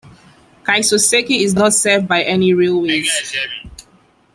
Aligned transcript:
Kisosaki 0.65 1.41
is 1.41 1.53
not 1.53 1.75
served 1.75 2.07
by 2.07 2.23
any 2.23 2.55
railways. 2.55 3.37